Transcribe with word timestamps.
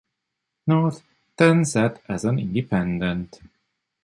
North 0.65 1.03
then 1.37 1.63
sat 1.63 2.01
as 2.09 2.25
an 2.25 2.39
independent. 2.39 3.39